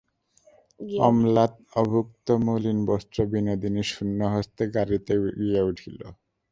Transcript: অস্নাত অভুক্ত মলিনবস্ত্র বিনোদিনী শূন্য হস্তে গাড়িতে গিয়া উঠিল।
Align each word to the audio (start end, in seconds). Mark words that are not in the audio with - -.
অস্নাত 1.01 1.53
অভুক্ত 1.75 2.27
মলিনবস্ত্র 2.45 3.17
বিনোদিনী 3.31 3.83
শূন্য 3.91 4.19
হস্তে 4.33 4.63
গাড়িতে 4.75 5.13
গিয়া 5.39 5.61
উঠিল। 5.69 5.99